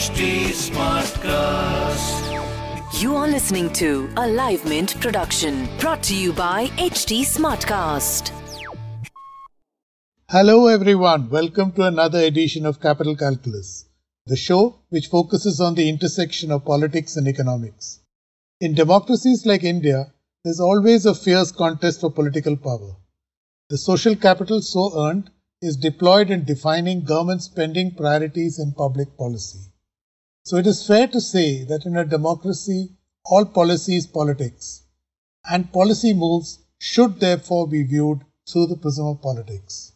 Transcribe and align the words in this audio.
HT 0.00 0.28
Smartcast. 0.58 2.28
You 3.02 3.16
are 3.16 3.28
listening 3.28 3.70
to 3.74 4.08
a 4.16 4.26
Live 4.26 4.64
Mint 4.64 4.98
production 4.98 5.68
brought 5.78 6.02
to 6.04 6.16
you 6.16 6.32
by 6.32 6.68
HT 6.78 7.20
Smartcast. 7.20 8.30
Hello, 10.30 10.68
everyone. 10.68 11.28
Welcome 11.28 11.72
to 11.72 11.82
another 11.82 12.20
edition 12.20 12.64
of 12.64 12.80
Capital 12.80 13.14
Calculus 13.14 13.90
the 14.24 14.36
show 14.36 14.76
which 14.88 15.08
focuses 15.08 15.60
on 15.60 15.74
the 15.74 15.86
intersection 15.86 16.50
of 16.50 16.64
politics 16.64 17.16
and 17.16 17.28
economics. 17.28 18.00
In 18.58 18.72
democracies 18.72 19.44
like 19.44 19.64
India, 19.64 20.14
there's 20.44 20.60
always 20.60 21.04
a 21.04 21.14
fierce 21.14 21.52
contest 21.52 22.00
for 22.00 22.10
political 22.10 22.56
power. 22.56 22.96
The 23.68 23.76
social 23.76 24.16
capital 24.16 24.62
so 24.62 24.98
earned 24.98 25.30
is 25.60 25.76
deployed 25.76 26.30
in 26.30 26.44
defining 26.44 27.04
government 27.04 27.42
spending 27.42 27.94
priorities 27.94 28.58
and 28.58 28.74
public 28.74 29.14
policy. 29.18 29.69
So 30.42 30.56
it 30.56 30.66
is 30.66 30.86
fair 30.86 31.06
to 31.08 31.20
say 31.20 31.64
that 31.64 31.84
in 31.84 31.96
a 31.96 32.04
democracy, 32.04 32.96
all 33.26 33.44
policy 33.44 33.96
is 33.96 34.06
politics, 34.06 34.84
and 35.50 35.70
policy 35.70 36.14
moves 36.14 36.60
should 36.78 37.20
therefore 37.20 37.68
be 37.68 37.82
viewed 37.82 38.20
through 38.50 38.68
the 38.68 38.76
prism 38.76 39.06
of 39.06 39.20
politics. 39.20 39.92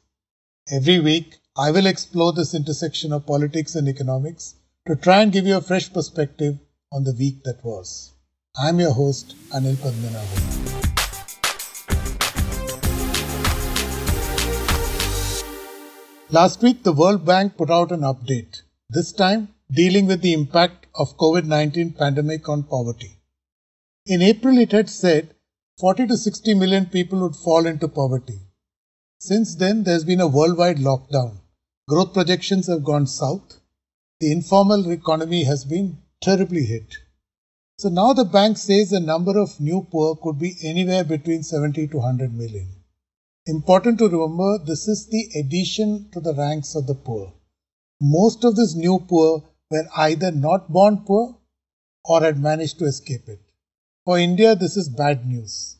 Every 0.70 1.00
week, 1.00 1.38
I 1.56 1.70
will 1.70 1.86
explore 1.86 2.34
this 2.34 2.54
intersection 2.54 3.10
of 3.12 3.26
politics 3.26 3.74
and 3.74 3.88
economics 3.88 4.56
to 4.86 4.96
try 4.96 5.22
and 5.22 5.32
give 5.32 5.46
you 5.46 5.56
a 5.56 5.62
fresh 5.62 5.90
perspective 5.90 6.58
on 6.92 7.04
the 7.04 7.14
week 7.14 7.42
that 7.44 7.64
was. 7.64 8.12
I 8.54 8.68
am 8.68 8.78
your 8.78 8.92
host, 8.92 9.34
Anil 9.48 9.76
Padmanabhan. 9.76 10.42
Last 16.30 16.62
week, 16.62 16.82
the 16.82 16.92
World 16.92 17.24
Bank 17.24 17.56
put 17.56 17.70
out 17.70 17.92
an 17.92 18.00
update, 18.00 18.60
this 18.90 19.10
time 19.10 19.48
dealing 19.74 20.06
with 20.06 20.20
the 20.22 20.32
impact 20.32 20.86
of 20.94 21.16
COVID-19 21.18 21.98
pandemic 21.98 22.48
on 22.48 22.62
poverty. 22.62 23.12
In 24.06 24.22
April, 24.22 24.58
it 24.58 24.72
had 24.72 24.88
said 24.88 25.34
40 25.80 26.06
to 26.08 26.16
60 26.16 26.54
million 26.54 26.86
people 26.86 27.20
would 27.20 27.36
fall 27.36 27.66
into 27.66 27.88
poverty. 27.88 28.40
Since 29.18 29.56
then, 29.56 29.84
there's 29.84 30.04
been 30.04 30.20
a 30.20 30.28
worldwide 30.28 30.78
lockdown 30.78 31.38
growth 31.86 32.14
projections 32.14 32.66
have 32.66 32.82
gone 32.82 33.06
south. 33.06 33.60
The 34.20 34.32
informal 34.32 34.90
economy 34.90 35.44
has 35.44 35.64
been 35.64 35.98
terribly 36.22 36.64
hit. 36.64 36.94
So 37.78 37.90
now 37.90 38.14
the 38.14 38.24
bank 38.24 38.56
says 38.56 38.90
the 38.90 39.00
number 39.00 39.38
of 39.38 39.60
new 39.60 39.86
poor 39.90 40.16
could 40.16 40.38
be 40.38 40.56
anywhere 40.62 41.04
between 41.04 41.42
70 41.42 41.88
to 41.88 41.98
100 41.98 42.32
million. 42.32 42.68
Important 43.46 43.98
to 43.98 44.08
remember 44.08 44.58
this 44.64 44.88
is 44.88 45.08
the 45.08 45.38
addition 45.38 46.08
to 46.12 46.20
the 46.20 46.32
ranks 46.32 46.74
of 46.74 46.86
the 46.86 46.94
poor. 46.94 47.34
Most 48.00 48.44
of 48.44 48.56
these 48.56 48.74
new 48.74 48.98
poor 48.98 49.42
were 49.70 49.86
either 49.96 50.30
not 50.30 50.72
born 50.72 51.04
poor 51.06 51.36
or 52.04 52.20
had 52.22 52.38
managed 52.38 52.78
to 52.78 52.84
escape 52.84 53.28
it. 53.28 53.40
For 54.04 54.18
India, 54.18 54.54
this 54.54 54.76
is 54.76 54.88
bad 54.88 55.26
news. 55.26 55.78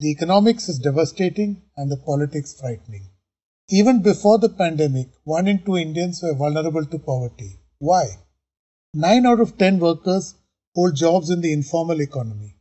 The 0.00 0.10
economics 0.10 0.68
is 0.68 0.78
devastating 0.78 1.62
and 1.76 1.90
the 1.90 1.96
politics 1.96 2.54
frightening. 2.58 3.10
Even 3.68 4.00
before 4.00 4.38
the 4.38 4.48
pandemic, 4.48 5.08
one 5.24 5.46
in 5.46 5.62
two 5.62 5.76
Indians 5.76 6.22
were 6.22 6.34
vulnerable 6.34 6.86
to 6.86 6.98
poverty. 6.98 7.58
Why? 7.78 8.06
9 8.94 9.26
out 9.26 9.40
of 9.40 9.58
10 9.58 9.78
workers 9.78 10.34
hold 10.74 10.96
jobs 10.96 11.28
in 11.28 11.42
the 11.42 11.52
informal 11.52 12.00
economy. 12.00 12.56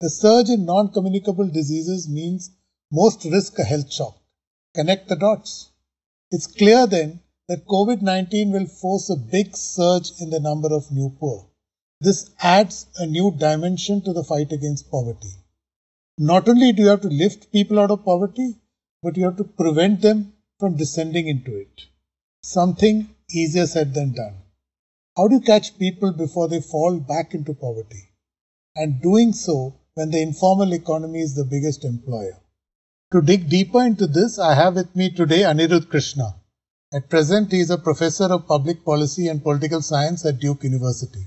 The 0.00 0.10
surge 0.10 0.50
in 0.50 0.64
non 0.64 0.92
communicable 0.92 1.48
diseases 1.48 2.08
means 2.08 2.50
most 2.92 3.24
risk 3.24 3.58
a 3.58 3.64
health 3.64 3.92
shock. 3.92 4.16
Connect 4.74 5.08
the 5.08 5.16
dots. 5.16 5.70
It's 6.30 6.46
clear 6.46 6.86
then 6.86 7.20
that 7.48 7.66
COVID 7.66 8.00
19 8.02 8.52
will 8.52 8.66
force 8.66 9.10
a 9.10 9.16
big 9.16 9.56
surge 9.56 10.12
in 10.20 10.30
the 10.30 10.40
number 10.40 10.72
of 10.72 10.90
new 10.90 11.10
poor. 11.20 11.46
This 12.00 12.30
adds 12.40 12.86
a 12.96 13.06
new 13.06 13.30
dimension 13.30 14.00
to 14.02 14.12
the 14.12 14.24
fight 14.24 14.52
against 14.52 14.90
poverty. 14.90 15.32
Not 16.18 16.48
only 16.48 16.72
do 16.72 16.82
you 16.82 16.88
have 16.88 17.02
to 17.02 17.08
lift 17.08 17.52
people 17.52 17.78
out 17.78 17.90
of 17.90 18.04
poverty, 18.04 18.56
but 19.02 19.16
you 19.16 19.24
have 19.24 19.36
to 19.36 19.44
prevent 19.44 20.00
them 20.00 20.32
from 20.58 20.76
descending 20.76 21.28
into 21.28 21.56
it. 21.56 21.86
Something 22.42 23.08
easier 23.30 23.66
said 23.66 23.94
than 23.94 24.14
done. 24.14 24.36
How 25.16 25.28
do 25.28 25.36
you 25.36 25.40
catch 25.40 25.78
people 25.78 26.12
before 26.12 26.48
they 26.48 26.60
fall 26.60 26.98
back 26.98 27.34
into 27.34 27.54
poverty? 27.54 28.10
And 28.76 29.02
doing 29.02 29.32
so 29.32 29.74
when 29.94 30.10
the 30.10 30.20
informal 30.22 30.72
economy 30.72 31.20
is 31.20 31.34
the 31.34 31.44
biggest 31.44 31.84
employer. 31.84 32.38
To 33.12 33.20
dig 33.20 33.48
deeper 33.48 33.82
into 33.82 34.06
this, 34.06 34.38
I 34.38 34.54
have 34.54 34.74
with 34.74 34.96
me 34.96 35.10
today 35.10 35.42
Anirudh 35.42 35.88
Krishna. 35.88 36.34
At 36.94 37.10
present, 37.10 37.50
he 37.50 37.58
is 37.58 37.70
a 37.70 37.76
professor 37.76 38.26
of 38.26 38.46
public 38.46 38.84
policy 38.84 39.26
and 39.26 39.42
political 39.42 39.82
science 39.82 40.24
at 40.24 40.38
Duke 40.38 40.62
University. 40.62 41.26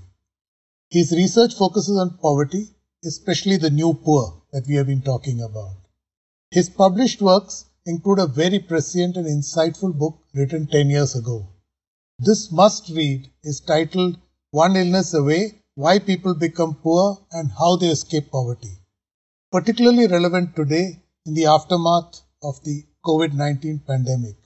His 0.90 1.12
research 1.12 1.56
focuses 1.56 1.98
on 1.98 2.20
poverty, 2.22 2.70
especially 3.04 3.58
the 3.58 3.70
new 3.70 3.94
poor 3.94 4.44
that 4.54 4.66
we 4.66 4.76
have 4.76 4.88
been 4.88 5.02
talking 5.02 5.42
about. 5.42 5.76
His 6.52 6.70
published 6.70 7.22
works 7.22 7.66
include 7.86 8.20
a 8.20 8.28
very 8.28 8.60
prescient 8.60 9.18
and 9.18 9.26
insightful 9.26 9.94
book 9.94 10.24
written 10.34 10.68
10 10.68 10.90
years 10.90 11.16
ago. 11.16 11.50
This 12.18 12.50
must 12.50 12.88
read 12.92 13.30
is 13.44 13.60
titled 13.60 14.18
One 14.52 14.78
Illness 14.78 15.14
Away 15.14 15.64
Why 15.76 16.00
People 16.00 16.34
Become 16.34 16.76
Poor 16.76 17.18
and 17.34 17.52
How 17.52 17.76
They 17.76 17.90
Escape 17.90 18.32
Poverty. 18.32 18.80
Particularly 19.52 20.08
relevant 20.08 20.56
today 20.56 21.04
in 21.26 21.34
the 21.34 21.48
aftermath 21.48 22.22
of 22.42 22.64
the 22.64 22.86
COVID 23.04 23.34
19 23.34 23.80
pandemic. 23.80 24.38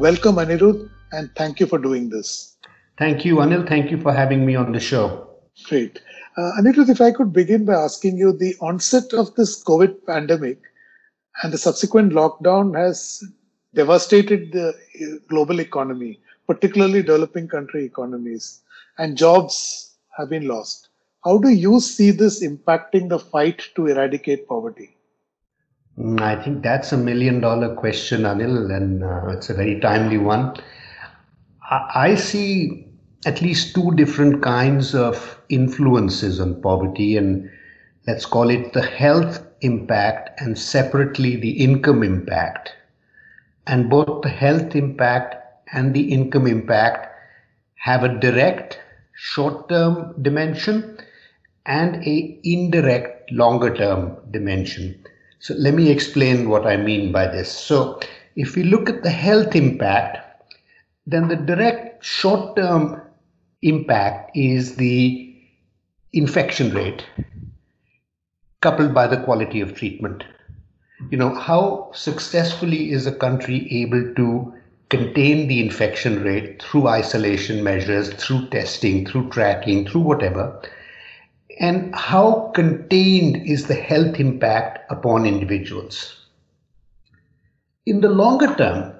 Welcome, 0.00 0.36
Anirudh, 0.36 0.88
and 1.12 1.30
thank 1.36 1.60
you 1.60 1.66
for 1.66 1.76
doing 1.76 2.08
this. 2.08 2.56
Thank 2.96 3.22
you, 3.22 3.36
Anil. 3.36 3.68
Thank 3.68 3.90
you 3.90 4.00
for 4.00 4.14
having 4.14 4.46
me 4.46 4.56
on 4.56 4.72
the 4.72 4.80
show. 4.80 5.28
Great. 5.64 6.00
Uh, 6.38 6.52
Anirudh, 6.58 6.88
if 6.88 7.02
I 7.02 7.12
could 7.12 7.34
begin 7.34 7.66
by 7.66 7.74
asking 7.74 8.16
you 8.16 8.32
the 8.32 8.56
onset 8.62 9.12
of 9.12 9.34
this 9.34 9.62
COVID 9.62 10.06
pandemic 10.06 10.58
and 11.42 11.52
the 11.52 11.58
subsequent 11.58 12.14
lockdown 12.14 12.74
has 12.74 13.22
devastated 13.74 14.52
the 14.52 14.68
uh, 14.70 15.18
global 15.28 15.60
economy, 15.60 16.18
particularly 16.46 17.02
developing 17.02 17.46
country 17.46 17.84
economies, 17.84 18.62
and 18.96 19.18
jobs 19.18 19.96
have 20.16 20.30
been 20.30 20.48
lost. 20.48 20.88
How 21.24 21.36
do 21.36 21.50
you 21.50 21.78
see 21.78 22.10
this 22.10 22.42
impacting 22.42 23.10
the 23.10 23.18
fight 23.18 23.68
to 23.76 23.88
eradicate 23.88 24.48
poverty? 24.48 24.96
Mm, 26.00 26.20
I 26.20 26.42
think 26.42 26.62
that's 26.62 26.92
a 26.92 26.96
million 26.96 27.40
dollar 27.40 27.74
question, 27.74 28.22
Anil, 28.22 28.74
and 28.74 29.04
uh, 29.04 29.28
it's 29.28 29.50
a 29.50 29.54
very 29.54 29.78
timely 29.80 30.16
one. 30.16 30.56
I, 31.70 31.90
I 31.94 32.14
see 32.14 32.86
at 33.26 33.42
least 33.42 33.74
two 33.74 33.92
different 33.96 34.42
kinds 34.42 34.94
of 34.94 35.38
influences 35.50 36.40
on 36.40 36.62
poverty, 36.62 37.16
and 37.18 37.50
let's 38.06 38.24
call 38.24 38.48
it 38.48 38.72
the 38.72 38.82
health 38.82 39.46
impact 39.60 40.40
and 40.40 40.58
separately 40.58 41.36
the 41.36 41.50
income 41.50 42.02
impact. 42.02 42.74
And 43.66 43.90
both 43.90 44.22
the 44.22 44.30
health 44.30 44.74
impact 44.74 45.34
and 45.72 45.92
the 45.92 46.12
income 46.12 46.46
impact 46.46 47.08
have 47.74 48.04
a 48.04 48.18
direct 48.20 48.80
short 49.14 49.68
term 49.68 50.14
dimension 50.22 50.96
and 51.66 51.96
a 52.06 52.40
indirect 52.42 53.30
longer 53.32 53.74
term 53.74 54.16
dimension. 54.30 55.04
So 55.40 55.54
let 55.54 55.72
me 55.72 55.90
explain 55.90 56.50
what 56.50 56.66
I 56.66 56.76
mean 56.76 57.12
by 57.12 57.26
this. 57.26 57.50
So 57.50 57.98
if 58.36 58.56
we 58.56 58.62
look 58.62 58.90
at 58.90 59.02
the 59.02 59.10
health 59.10 59.56
impact, 59.56 60.18
then 61.06 61.28
the 61.28 61.36
direct 61.36 62.04
short 62.04 62.56
term 62.56 63.00
impact 63.62 64.36
is 64.36 64.76
the 64.76 65.34
infection 66.12 66.74
rate 66.74 67.06
coupled 68.60 68.92
by 68.92 69.06
the 69.06 69.22
quality 69.22 69.62
of 69.62 69.74
treatment. 69.74 70.24
You 71.10 71.16
know, 71.16 71.34
how 71.34 71.90
successfully 71.94 72.90
is 72.92 73.06
a 73.06 73.12
country 73.12 73.66
able 73.72 74.14
to 74.16 74.54
contain 74.90 75.48
the 75.48 75.64
infection 75.64 76.22
rate 76.22 76.62
through 76.62 76.88
isolation 76.88 77.64
measures, 77.64 78.12
through 78.12 78.48
testing, 78.48 79.06
through 79.06 79.30
tracking, 79.30 79.86
through 79.86 80.02
whatever? 80.02 80.60
And 81.60 81.94
how 81.94 82.50
contained 82.54 83.46
is 83.46 83.66
the 83.66 83.74
health 83.74 84.18
impact 84.18 84.90
upon 84.90 85.26
individuals? 85.26 86.16
In 87.84 88.00
the 88.00 88.08
longer 88.08 88.54
term, 88.54 88.94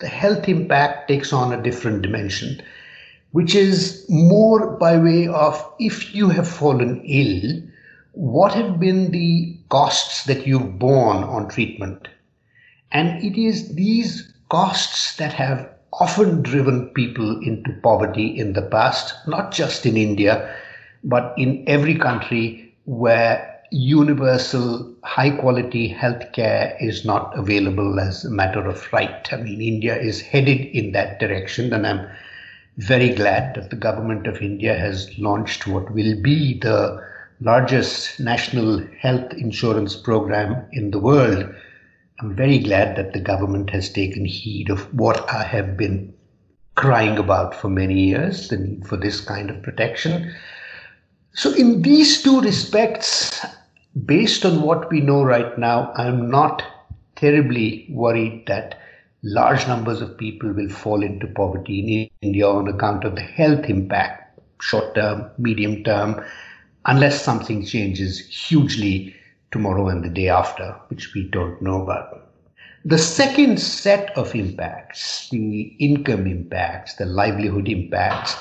the 0.00 0.08
health 0.08 0.48
impact 0.48 1.06
takes 1.06 1.32
on 1.32 1.52
a 1.52 1.62
different 1.62 2.02
dimension, 2.02 2.60
which 3.30 3.54
is 3.54 4.04
more 4.08 4.76
by 4.76 4.98
way 4.98 5.28
of 5.28 5.64
if 5.78 6.12
you 6.12 6.30
have 6.30 6.48
fallen 6.48 7.00
ill, 7.04 7.62
what 8.10 8.54
have 8.54 8.80
been 8.80 9.12
the 9.12 9.56
costs 9.68 10.24
that 10.24 10.48
you've 10.48 10.80
borne 10.80 11.22
on 11.22 11.48
treatment? 11.48 12.08
And 12.90 13.22
it 13.22 13.40
is 13.40 13.76
these 13.76 14.34
costs 14.48 15.16
that 15.16 15.32
have 15.34 15.70
often 15.92 16.42
driven 16.42 16.88
people 16.88 17.40
into 17.40 17.72
poverty 17.84 18.36
in 18.36 18.54
the 18.54 18.62
past, 18.62 19.14
not 19.28 19.52
just 19.52 19.86
in 19.86 19.96
India, 19.96 20.56
but 21.04 21.34
in 21.36 21.64
every 21.66 21.96
country 21.96 22.74
where 22.86 23.50
universal 23.70 24.94
high 25.02 25.30
quality 25.30 25.92
healthcare 25.92 26.76
is 26.80 27.04
not 27.04 27.36
available 27.36 27.98
as 27.98 28.24
a 28.24 28.30
matter 28.30 28.64
of 28.66 28.92
right. 28.92 29.28
I 29.32 29.36
mean, 29.36 29.60
India 29.60 29.96
is 30.00 30.20
headed 30.20 30.60
in 30.60 30.92
that 30.92 31.18
direction, 31.18 31.72
and 31.72 31.86
I'm 31.86 32.08
very 32.76 33.10
glad 33.10 33.54
that 33.54 33.70
the 33.70 33.76
government 33.76 34.26
of 34.26 34.40
India 34.40 34.78
has 34.78 35.16
launched 35.18 35.66
what 35.66 35.92
will 35.92 36.20
be 36.20 36.58
the 36.58 37.02
largest 37.40 38.20
national 38.20 38.84
health 39.00 39.32
insurance 39.32 39.96
program 39.96 40.66
in 40.72 40.90
the 40.90 40.98
world. 40.98 41.52
I'm 42.20 42.34
very 42.34 42.58
glad 42.58 42.96
that 42.96 43.12
the 43.12 43.20
government 43.20 43.70
has 43.70 43.90
taken 43.90 44.24
heed 44.24 44.70
of 44.70 44.92
what 44.94 45.28
I 45.28 45.42
have 45.42 45.76
been 45.76 46.14
crying 46.76 47.18
about 47.18 47.54
for 47.54 47.68
many 47.68 48.00
years 48.08 48.48
the 48.48 48.56
need 48.56 48.86
for 48.86 48.96
this 48.96 49.20
kind 49.20 49.50
of 49.50 49.62
protection. 49.62 50.32
So, 51.36 51.52
in 51.52 51.82
these 51.82 52.22
two 52.22 52.40
respects, 52.40 53.44
based 54.06 54.44
on 54.44 54.62
what 54.62 54.88
we 54.88 55.00
know 55.00 55.24
right 55.24 55.58
now, 55.58 55.92
I'm 55.96 56.30
not 56.30 56.62
terribly 57.16 57.86
worried 57.90 58.44
that 58.46 58.78
large 59.24 59.66
numbers 59.66 60.00
of 60.00 60.16
people 60.16 60.52
will 60.52 60.68
fall 60.68 61.02
into 61.02 61.26
poverty 61.26 61.80
in 61.80 62.28
India 62.28 62.46
on 62.46 62.68
account 62.68 63.02
of 63.02 63.16
the 63.16 63.22
health 63.22 63.64
impact, 63.64 64.38
short 64.60 64.94
term, 64.94 65.28
medium 65.36 65.82
term, 65.82 66.24
unless 66.86 67.24
something 67.24 67.64
changes 67.64 68.20
hugely 68.20 69.16
tomorrow 69.50 69.88
and 69.88 70.04
the 70.04 70.10
day 70.10 70.28
after, 70.28 70.76
which 70.86 71.14
we 71.14 71.28
don't 71.30 71.60
know 71.60 71.82
about. 71.82 72.28
The 72.84 72.98
second 72.98 73.58
set 73.58 74.16
of 74.16 74.36
impacts, 74.36 75.28
the 75.30 75.62
income 75.80 76.28
impacts, 76.28 76.94
the 76.94 77.06
livelihood 77.06 77.68
impacts, 77.68 78.36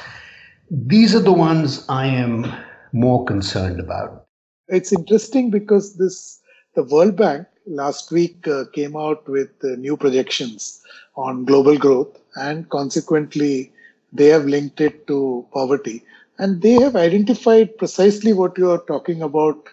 these 0.69 1.15
are 1.15 1.21
the 1.21 1.33
ones 1.33 1.85
I 1.89 2.05
am 2.05 2.53
more 2.93 3.25
concerned 3.25 3.79
about. 3.79 4.25
It's 4.67 4.93
interesting 4.93 5.49
because 5.49 5.97
this 5.97 6.39
the 6.75 6.83
World 6.83 7.15
Bank 7.15 7.47
last 7.65 8.11
week 8.11 8.47
uh, 8.47 8.65
came 8.73 8.95
out 8.95 9.27
with 9.27 9.49
uh, 9.63 9.75
new 9.75 9.97
projections 9.97 10.81
on 11.15 11.45
global 11.45 11.77
growth 11.77 12.17
and 12.35 12.69
consequently 12.69 13.71
they 14.11 14.27
have 14.27 14.45
linked 14.45 14.81
it 14.81 15.07
to 15.07 15.45
poverty. 15.53 16.03
And 16.39 16.61
they 16.61 16.73
have 16.73 16.95
identified 16.95 17.77
precisely 17.77 18.33
what 18.33 18.57
you 18.57 18.71
are 18.71 18.83
talking 18.87 19.21
about 19.21 19.69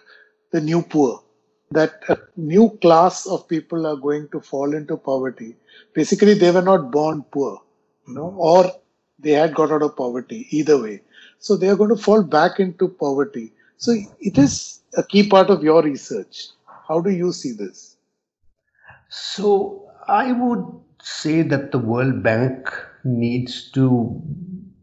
the 0.51 0.61
new 0.61 0.81
poor 0.81 1.23
that 1.71 2.03
a 2.09 2.17
new 2.35 2.69
class 2.81 3.25
of 3.25 3.47
people 3.47 3.87
are 3.87 3.95
going 3.95 4.27
to 4.29 4.41
fall 4.41 4.73
into 4.75 4.97
poverty. 4.97 5.55
Basically 5.93 6.33
they 6.33 6.51
were 6.51 6.61
not 6.61 6.91
born 6.91 7.23
poor 7.31 7.61
you 8.07 8.13
know 8.13 8.33
or 8.37 8.71
they 9.19 9.31
had 9.31 9.53
got 9.55 9.71
out 9.71 9.83
of 9.83 9.95
poverty 9.95 10.47
either 10.51 10.81
way 10.81 11.01
so 11.41 11.57
they 11.57 11.67
are 11.67 11.75
going 11.75 11.89
to 11.89 12.01
fall 12.01 12.23
back 12.23 12.59
into 12.59 12.87
poverty. 12.87 13.51
So 13.77 13.93
it 14.19 14.37
is 14.37 14.79
a 14.95 15.03
key 15.03 15.27
part 15.27 15.49
of 15.49 15.63
your 15.63 15.81
research. 15.81 16.49
How 16.87 17.01
do 17.01 17.09
you 17.09 17.31
see 17.33 17.51
this? 17.51 17.97
So 19.09 19.87
i 20.07 20.31
would 20.31 20.63
say 21.01 21.41
that 21.41 21.71
the 21.71 21.77
world 21.77 22.23
bank 22.23 22.69
needs 23.03 23.69
to 23.71 24.21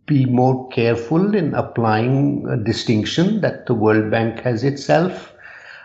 be 0.07 0.25
more 0.25 0.69
careful 0.69 1.35
in 1.35 1.55
applying 1.55 2.47
a 2.49 2.57
distinction 2.57 3.41
that 3.41 3.67
the 3.67 3.75
world 3.75 4.11
bank 4.11 4.41
has 4.41 4.65
itself 4.65 5.33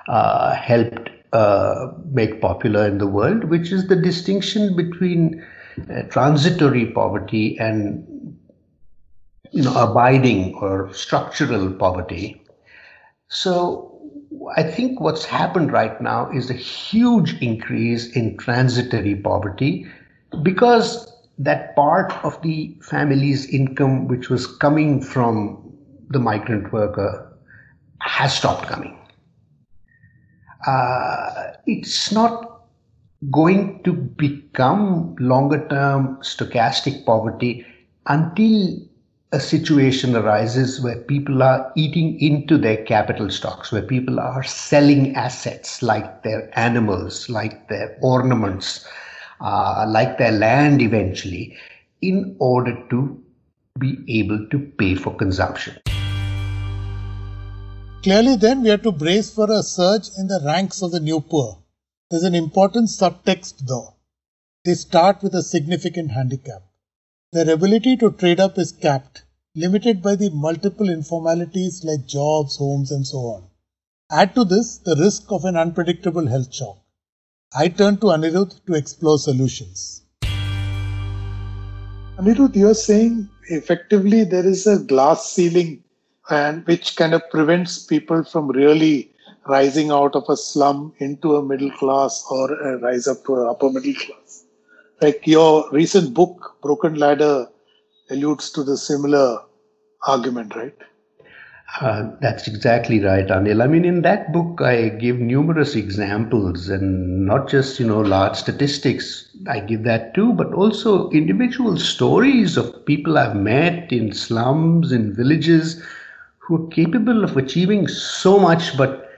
uh, 0.07 0.53
helped 0.55 1.09
uh, 1.33 1.87
make 2.11 2.39
popular 2.41 2.87
in 2.87 2.99
the 2.99 3.07
world, 3.07 3.43
which 3.45 3.71
is 3.71 3.87
the 3.87 3.95
distinction 3.95 4.75
between 4.75 5.43
uh, 5.89 6.03
transitory 6.03 6.85
poverty 6.91 7.57
and 7.59 8.37
you 9.53 9.63
know 9.63 9.75
abiding 9.75 10.55
or 10.55 10.91
structural 10.93 11.71
poverty. 11.71 12.41
So 13.27 14.01
I 14.55 14.63
think 14.63 14.99
what's 14.99 15.25
happened 15.25 15.71
right 15.71 15.99
now 16.01 16.29
is 16.31 16.49
a 16.49 16.55
huge 16.55 17.39
increase 17.41 18.07
in 18.15 18.37
transitory 18.37 19.15
poverty 19.15 19.85
because 20.41 21.11
that 21.37 21.75
part 21.75 22.11
of 22.25 22.41
the 22.41 22.75
family's 22.81 23.45
income 23.47 24.07
which 24.07 24.29
was 24.29 24.47
coming 24.47 25.01
from 25.01 25.59
the 26.09 26.19
migrant 26.19 26.71
worker 26.73 27.31
has 28.01 28.35
stopped 28.35 28.67
coming 28.67 28.97
uh, 30.67 31.53
it's 31.65 32.11
not 32.11 32.65
going 33.31 33.81
to 33.83 33.93
become 33.93 35.15
longer 35.19 35.67
term 35.69 36.17
stochastic 36.17 37.05
poverty 37.05 37.65
until 38.07 38.77
a 39.33 39.39
situation 39.39 40.15
arises 40.15 40.79
where 40.79 40.99
people 40.99 41.41
are 41.41 41.71
eating 41.75 42.19
into 42.21 42.55
their 42.55 42.85
capital 42.85 43.31
stocks, 43.31 43.71
where 43.71 43.81
people 43.81 44.19
are 44.19 44.43
selling 44.43 45.15
assets 45.15 45.81
like 45.81 46.21
their 46.21 46.51
animals, 46.57 47.27
like 47.29 47.67
their 47.67 47.97
ornaments, 48.03 48.87
uh, 49.41 49.85
like 49.89 50.19
their 50.19 50.31
land 50.31 50.83
eventually, 50.83 51.57
in 52.01 52.35
order 52.39 52.77
to 52.91 53.19
be 53.79 53.97
able 54.07 54.47
to 54.51 54.59
pay 54.77 54.93
for 54.93 55.15
consumption. 55.15 55.79
Clearly, 58.03 58.35
then, 58.35 58.61
we 58.61 58.69
have 58.69 58.83
to 58.83 58.91
brace 58.91 59.33
for 59.33 59.51
a 59.51 59.63
surge 59.63 60.09
in 60.15 60.27
the 60.27 60.41
ranks 60.45 60.83
of 60.83 60.91
the 60.91 60.99
new 60.99 61.19
poor. 61.21 61.57
There's 62.11 62.23
an 62.23 62.35
important 62.35 62.89
subtext, 62.89 63.65
though. 63.65 63.95
They 64.63 64.75
start 64.75 65.23
with 65.23 65.33
a 65.33 65.41
significant 65.41 66.11
handicap. 66.11 66.61
Their 67.33 67.49
ability 67.49 67.97
to 67.97 68.11
trade 68.11 68.39
up 68.39 68.59
is 68.59 68.71
capped, 68.71 69.23
limited 69.55 70.03
by 70.03 70.13
the 70.15 70.29
multiple 70.29 70.85
informalities 70.85 71.83
like 71.83 72.05
jobs, 72.05 72.57
homes, 72.57 72.91
and 72.91 73.07
so 73.07 73.17
on. 73.17 73.45
Add 74.11 74.35
to 74.35 74.43
this 74.45 74.77
the 74.77 74.95
risk 74.95 75.31
of 75.31 75.43
an 75.43 75.57
unpredictable 75.57 76.27
health 76.27 76.53
shock. 76.53 76.77
I 77.57 77.69
turn 77.69 77.97
to 78.01 78.11
Anirudh 78.11 78.63
to 78.67 78.75
explore 78.75 79.17
solutions. 79.17 80.03
Anirudh, 82.19 82.55
you're 82.55 82.75
saying 82.75 83.27
effectively 83.49 84.25
there 84.25 84.45
is 84.45 84.67
a 84.67 84.77
glass 84.77 85.31
ceiling 85.31 85.83
and 86.29 86.63
which 86.67 86.95
kind 86.95 87.15
of 87.15 87.27
prevents 87.31 87.83
people 87.83 88.23
from 88.23 88.49
really 88.49 89.11
rising 89.47 89.89
out 89.89 90.15
of 90.15 90.25
a 90.29 90.37
slum 90.37 90.93
into 90.99 91.35
a 91.37 91.43
middle 91.43 91.71
class 91.71 92.23
or 92.29 92.53
a 92.53 92.77
rise 92.77 93.07
up 93.07 93.25
to 93.25 93.41
an 93.41 93.47
upper 93.47 93.71
middle 93.71 93.95
class. 93.95 94.42
Like 95.03 95.27
your 95.27 95.69
recent 95.71 96.13
book, 96.13 96.55
Broken 96.61 96.95
Ladder, 96.95 97.49
alludes 98.09 98.49
to 98.51 98.63
the 98.63 98.77
similar 98.77 99.39
argument, 100.07 100.55
right? 100.55 100.77
Uh, 101.81 102.11
that's 102.21 102.47
exactly 102.47 103.03
right, 103.03 103.27
Anil. 103.27 103.61
I 103.61 103.67
mean, 103.67 103.83
in 103.83 104.03
that 104.03 104.31
book, 104.31 104.61
I 104.61 104.87
give 104.87 105.19
numerous 105.19 105.75
examples 105.75 106.69
and 106.69 107.25
not 107.25 107.49
just, 107.49 107.81
you 107.81 107.87
know, 107.87 107.99
large 107.99 108.37
statistics. 108.37 109.27
I 109.49 109.59
give 109.59 109.83
that 109.83 110.13
too, 110.13 110.31
but 110.33 110.53
also 110.53 111.09
individual 111.09 111.77
stories 111.77 112.55
of 112.55 112.85
people 112.85 113.17
I've 113.17 113.35
met 113.35 113.91
in 113.91 114.13
slums, 114.13 114.93
in 114.93 115.13
villages, 115.13 115.83
who 116.37 116.63
are 116.63 116.69
capable 116.69 117.25
of 117.25 117.35
achieving 117.35 117.89
so 117.89 118.39
much 118.39 118.77
but 118.77 119.09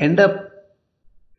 end 0.00 0.18
up 0.18 0.51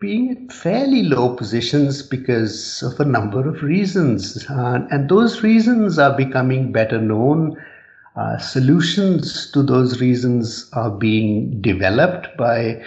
being 0.03 0.31
at 0.31 0.51
fairly 0.51 1.01
low 1.01 1.33
positions 1.33 2.01
because 2.03 2.83
of 2.83 2.99
a 2.99 3.05
number 3.05 3.47
of 3.47 3.63
reasons. 3.63 4.45
Uh, 4.49 4.85
and 4.91 5.07
those 5.07 5.41
reasons 5.43 5.97
are 5.97 6.15
becoming 6.17 6.73
better 6.73 6.99
known. 6.99 7.55
Uh, 8.17 8.37
solutions 8.37 9.49
to 9.51 9.63
those 9.63 10.01
reasons 10.01 10.69
are 10.73 10.91
being 10.91 11.61
developed 11.61 12.27
by 12.37 12.83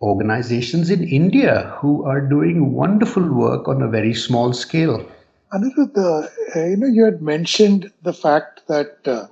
organizations 0.00 0.88
in 0.88 1.02
India 1.02 1.76
who 1.80 2.04
are 2.04 2.20
doing 2.20 2.72
wonderful 2.72 3.28
work 3.32 3.66
on 3.66 3.82
a 3.82 3.88
very 3.88 4.14
small 4.14 4.52
scale. 4.52 5.04
Anirudh, 5.52 5.98
uh, 5.98 6.28
you 6.60 6.76
know, 6.76 6.86
you 6.86 7.04
had 7.04 7.20
mentioned 7.20 7.90
the 8.02 8.14
fact 8.14 8.62
that 8.68 8.98
uh, 9.06 9.26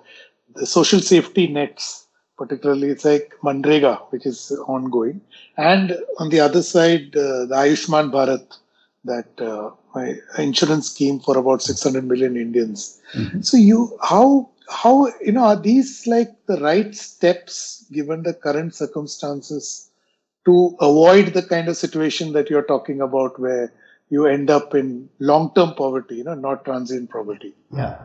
the 0.57 0.67
social 0.67 1.01
safety 1.01 1.47
nets 1.47 2.07
particularly 2.41 2.89
it's 2.89 3.05
like 3.05 3.35
Manrega, 3.43 3.95
which 4.13 4.25
is 4.25 4.51
ongoing, 4.67 5.21
and 5.59 5.97
on 6.19 6.31
the 6.31 6.41
other 6.41 6.63
side, 6.63 7.15
uh, 7.15 7.45
the 7.51 7.57
Ayushman 7.65 8.11
Bharat, 8.11 8.57
that 9.05 9.31
uh, 9.41 9.71
insurance 10.39 10.91
scheme 10.91 11.21
for 11.21 11.37
about 11.37 11.63
600 11.63 12.05
million 12.05 12.37
Indians. 12.37 13.01
Mm-hmm. 13.15 13.43
So 13.43 13.57
you, 13.57 13.99
how, 14.03 14.49
how, 14.71 15.09
you 15.21 15.33
know, 15.33 15.45
are 15.45 15.61
these 15.61 16.07
like 16.07 16.31
the 16.47 16.59
right 16.61 16.95
steps 16.95 17.85
given 17.93 18.23
the 18.23 18.35
current 18.35 18.75
circumstances 18.75 19.91
to 20.47 20.77
avoid 20.81 21.35
the 21.35 21.43
kind 21.43 21.69
of 21.69 21.77
situation 21.77 22.33
that 22.33 22.49
you're 22.49 22.71
talking 22.75 23.01
about 23.01 23.39
where 23.39 23.73
you 24.09 24.27
end 24.27 24.51
up 24.51 24.75
in 24.75 25.09
long 25.19 25.53
term 25.55 25.75
poverty, 25.75 26.17
you 26.17 26.25
know, 26.25 26.35
not 26.35 26.65
transient 26.65 27.11
poverty. 27.11 27.55
Yeah. 27.75 27.99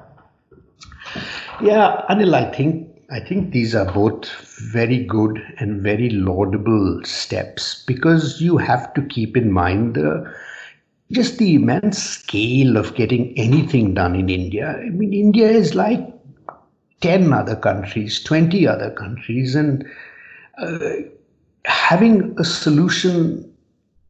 Yeah, 1.62 2.06
Anil, 2.10 2.34
I 2.34 2.51
think 2.51 2.95
I 3.12 3.19
think 3.19 3.51
these 3.51 3.75
are 3.75 3.91
both 3.91 4.27
very 4.71 5.03
good 5.03 5.41
and 5.59 5.81
very 5.81 6.09
laudable 6.09 7.01
steps 7.03 7.83
because 7.85 8.41
you 8.41 8.57
have 8.57 8.93
to 8.95 9.01
keep 9.03 9.38
in 9.38 9.51
mind 9.51 9.95
the 9.95 10.33
just 11.12 11.38
the 11.38 11.53
immense 11.53 12.01
scale 12.01 12.77
of 12.77 12.95
getting 12.95 13.38
anything 13.38 13.93
done 13.93 14.15
in 14.15 14.27
India. 14.27 14.75
I 14.79 14.89
mean, 14.89 15.13
India 15.13 15.47
is 15.47 15.75
like 15.75 16.00
10 17.01 17.31
other 17.31 17.55
countries, 17.55 18.24
20 18.24 18.67
other 18.67 18.89
countries, 18.89 19.53
and 19.53 19.85
uh, 20.57 20.79
having 21.65 22.35
a 22.39 22.43
solution 22.43 23.53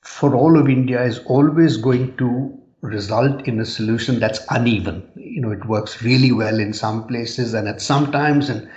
for 0.03 0.35
all 0.35 0.57
of 0.57 0.69
India 0.69 1.03
is 1.03 1.19
always 1.25 1.75
going 1.75 2.15
to 2.15 2.57
result 2.81 3.45
in 3.45 3.59
a 3.59 3.65
solution 3.65 4.19
that's 4.19 4.39
uneven. 4.49 5.05
You 5.15 5.41
know, 5.41 5.51
it 5.51 5.65
works 5.65 6.01
really 6.01 6.31
well 6.31 6.59
in 6.59 6.71
some 6.71 7.05
places 7.07 7.53
and 7.53 7.67
at 7.67 7.81
some 7.81 8.09
times, 8.11 8.47
and 8.47 8.69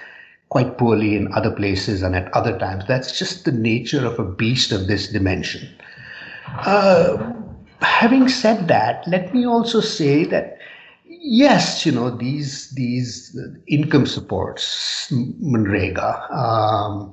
quite 0.49 0.79
poorly 0.79 1.15
in 1.15 1.33
other 1.35 1.51
places 1.51 2.03
and 2.03 2.17
at 2.17 2.33
other 2.33 2.59
times. 2.59 2.85
That's 2.87 3.19
just 3.19 3.45
the 3.45 3.53
nature 3.53 4.05
of 4.05 4.19
a 4.19 4.25
beast 4.25 4.73
of 4.73 4.87
this 4.87 5.09
dimension. 5.09 5.69
Uh, 6.47 7.33
having 7.81 8.29
said 8.29 8.69
that, 8.69 9.07
let 9.07 9.35
me 9.35 9.47
also 9.47 9.81
say 9.81 10.25
that 10.25 10.59
yes, 11.05 11.85
you 11.85 11.93
know 11.93 12.11
these 12.11 12.71
these 12.71 13.39
income 13.67 14.07
supports, 14.07 15.11
Manrega, 15.13 16.31
um, 16.33 17.13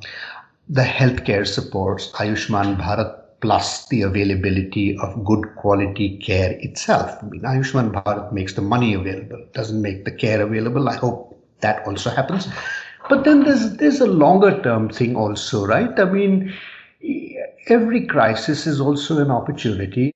the 0.69 0.83
healthcare 0.83 1.45
supports, 1.45 2.11
Ayushman 2.13 2.77
Bharat 2.77 3.21
plus 3.41 3.87
the 3.89 4.01
availability 4.01 4.97
of 4.99 5.23
good 5.25 5.43
quality 5.57 6.17
care 6.17 6.57
itself. 6.61 7.11
I 7.21 7.25
mean, 7.25 7.41
Ayushman 7.41 7.91
Bharat 7.91 8.31
makes 8.31 8.53
the 8.53 8.61
money 8.61 8.93
available, 8.93 9.45
doesn't 9.53 9.81
make 9.81 10.05
the 10.05 10.11
care 10.11 10.41
available. 10.41 10.89
I 10.89 10.95
hope 10.95 11.39
that 11.59 11.85
also 11.85 12.09
happens. 12.09 12.47
But 13.07 13.23
then 13.23 13.43
there's 13.43 13.77
there's 13.77 14.01
a 14.01 14.07
longer 14.07 14.61
term 14.63 14.89
thing 14.89 15.15
also, 15.15 15.65
right? 15.65 15.99
I 15.99 16.05
mean, 16.05 16.53
every 17.67 18.07
crisis 18.07 18.65
is 18.65 18.81
also 18.81 19.19
an 19.19 19.29
opportunity. 19.29 20.11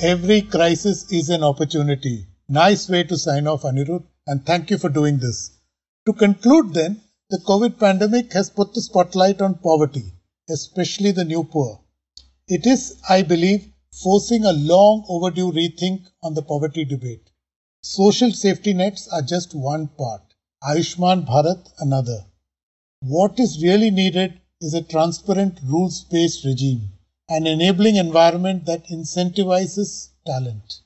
Every 0.00 0.42
crisis 0.42 1.10
is 1.12 1.28
an 1.28 1.42
opportunity. 1.42 2.26
Nice 2.48 2.88
way 2.88 3.02
to 3.04 3.18
sign 3.18 3.46
off, 3.46 3.62
Anirudh, 3.62 4.04
and 4.26 4.46
thank 4.46 4.70
you 4.70 4.78
for 4.78 4.88
doing 4.88 5.18
this. 5.18 5.58
To 6.06 6.12
conclude, 6.12 6.72
then, 6.72 7.02
the 7.28 7.38
COVID 7.38 7.78
pandemic 7.78 8.32
has 8.32 8.48
put 8.48 8.72
the 8.72 8.80
spotlight 8.80 9.42
on 9.42 9.54
poverty, 9.54 10.12
especially 10.48 11.12
the 11.12 11.24
new 11.24 11.44
poor. 11.44 11.80
It 12.48 12.66
is, 12.66 13.02
I 13.08 13.22
believe, 13.22 13.68
forcing 14.02 14.44
a 14.44 14.52
long 14.52 15.04
overdue 15.08 15.52
rethink 15.52 16.06
on 16.22 16.34
the 16.34 16.42
poverty 16.42 16.84
debate. 16.84 17.28
Social 17.82 18.30
safety 18.32 18.72
nets 18.72 19.08
are 19.08 19.22
just 19.22 19.54
one 19.54 19.88
part. 19.88 20.22
Ayushman 20.64 21.26
Bharat 21.26 21.70
another. 21.80 22.24
What 23.00 23.38
is 23.38 23.62
really 23.62 23.90
needed 23.90 24.40
is 24.62 24.72
a 24.72 24.80
transparent 24.80 25.60
rules 25.62 26.04
based 26.04 26.46
regime, 26.46 26.92
an 27.28 27.46
enabling 27.46 27.96
environment 27.96 28.64
that 28.64 28.86
incentivizes 28.86 30.08
talent. 30.24 30.80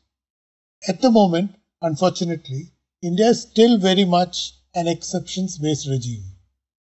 At 0.88 1.00
the 1.00 1.10
moment, 1.12 1.54
unfortunately, 1.82 2.72
India 3.00 3.28
is 3.28 3.42
still 3.42 3.78
very 3.78 4.04
much 4.04 4.54
an 4.74 4.88
exceptions 4.88 5.56
based 5.56 5.86
regime, 5.88 6.24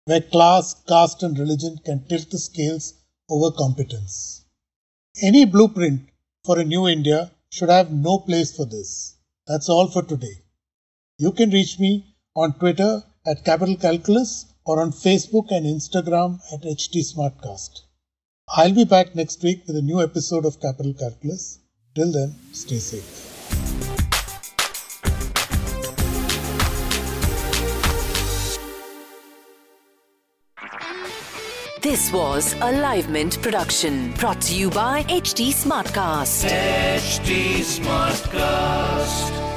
where 0.05 0.21
class, 0.21 0.73
caste, 0.87 1.23
and 1.23 1.37
religion 1.37 1.77
can 1.83 2.07
tilt 2.07 2.31
the 2.31 2.39
scales 2.39 2.93
over 3.29 3.51
competence. 3.51 4.45
Any 5.21 5.43
blueprint 5.43 6.07
for 6.45 6.57
a 6.57 6.63
new 6.63 6.87
India 6.87 7.31
should 7.51 7.69
have 7.69 7.91
no 7.91 8.19
place 8.19 8.55
for 8.55 8.65
this. 8.65 9.17
That's 9.45 9.67
all 9.67 9.87
for 9.87 10.03
today. 10.03 10.41
You 11.17 11.33
can 11.33 11.49
reach 11.49 11.79
me 11.79 12.06
on 12.37 12.53
Twitter 12.59 13.03
at 13.25 13.43
Capital 13.43 13.75
Calculus 13.75 14.45
or 14.63 14.79
on 14.79 14.91
Facebook 14.91 15.47
and 15.49 15.65
Instagram 15.65 16.39
at 16.53 16.61
HT 16.61 17.01
Smartcast. 17.11 17.81
I'll 18.55 18.73
be 18.73 18.85
back 18.85 19.15
next 19.15 19.43
week 19.43 19.63
with 19.65 19.75
a 19.75 19.81
new 19.81 20.01
episode 20.01 20.45
of 20.45 20.61
Capital 20.61 20.93
Calculus. 20.93 21.59
Till 21.95 22.11
then, 22.11 22.35
stay 22.53 22.77
safe. 22.77 23.23
This 31.81 32.11
was 32.11 32.53
a 32.53 32.71
Livemint 32.85 33.41
production 33.41 34.13
brought 34.13 34.41
to 34.41 34.55
you 34.55 34.69
by 34.69 35.03
HT 35.03 35.53
Smartcast. 35.53 36.49
HT 36.49 37.61
Smartcast. 37.79 39.56